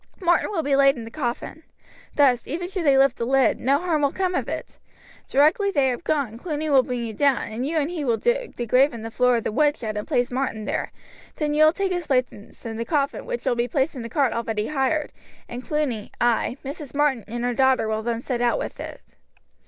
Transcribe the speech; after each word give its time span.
Martin 0.19 0.49
will 0.49 0.63
be 0.63 0.75
laid 0.75 0.95
in 0.97 1.03
the 1.03 1.11
coffin. 1.11 1.61
Thus, 2.15 2.47
even 2.47 2.67
should 2.67 2.85
they 2.87 2.97
lift 2.97 3.17
the 3.17 3.23
lid, 3.25 3.59
no 3.59 3.77
harm 3.77 4.01
will 4.01 4.11
come 4.11 4.33
of 4.33 4.49
it. 4.49 4.79
Directly 5.29 5.69
they 5.69 5.89
have 5.89 6.03
gone, 6.03 6.39
Cluny 6.39 6.71
will 6.71 6.81
bring 6.81 7.05
you 7.05 7.13
down, 7.13 7.43
and 7.51 7.67
you 7.67 7.77
and 7.77 7.91
he 7.91 8.03
dig 8.17 8.55
the 8.55 8.65
grave 8.65 8.95
in 8.95 9.01
the 9.01 9.11
floor 9.11 9.37
of 9.37 9.43
the 9.43 9.51
woodshed 9.51 9.95
and 9.95 10.07
place 10.07 10.31
Martin 10.31 10.65
there, 10.65 10.91
then 11.35 11.53
you 11.53 11.63
will 11.63 11.71
take 11.71 11.91
his 11.91 12.07
place 12.07 12.25
in 12.65 12.77
the 12.77 12.83
coffin, 12.83 13.27
which 13.27 13.45
will 13.45 13.53
be 13.53 13.67
placed 13.67 13.93
in 13.93 14.03
a 14.03 14.09
cart 14.09 14.33
already 14.33 14.65
hired, 14.65 15.13
and 15.47 15.63
Cluny, 15.63 16.11
I, 16.19 16.57
Mrs. 16.65 16.95
Martin, 16.95 17.23
and 17.27 17.43
her 17.43 17.53
daughter 17.53 17.87
will 17.87 18.01
then 18.01 18.21
set 18.21 18.41
out 18.41 18.57
with 18.57 18.79
it." 18.79 19.01